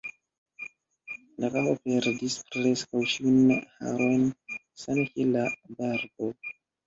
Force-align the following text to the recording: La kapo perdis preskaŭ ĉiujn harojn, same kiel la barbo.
La 1.43 1.49
kapo 1.55 1.73
perdis 1.81 2.37
preskaŭ 2.55 3.03
ĉiujn 3.13 3.53
harojn, 3.81 4.25
same 4.85 5.05
kiel 5.11 5.33
la 5.39 5.45
barbo. 5.83 6.31